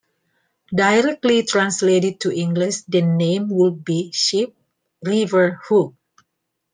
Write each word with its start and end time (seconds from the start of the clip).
Directly 0.75 1.43
translated 1.43 2.21
to 2.21 2.33
English, 2.35 2.81
the 2.87 3.03
name 3.03 3.49
would 3.49 3.85
be 3.85 4.11
'Sheep-river-hook'. 4.11 5.93